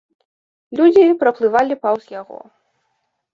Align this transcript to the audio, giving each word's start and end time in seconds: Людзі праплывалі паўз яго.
Людзі 0.79 1.05
праплывалі 1.25 1.77
паўз 1.85 2.03
яго. 2.19 2.39